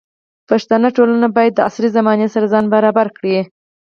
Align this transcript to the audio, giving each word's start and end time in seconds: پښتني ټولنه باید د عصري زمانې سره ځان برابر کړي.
پښتني 0.49 0.89
ټولنه 0.97 1.27
باید 1.35 1.53
د 1.55 1.59
عصري 1.67 1.89
زمانې 1.97 2.27
سره 2.33 2.51
ځان 2.53 2.65
برابر 2.75 3.07
کړي. 3.17 3.37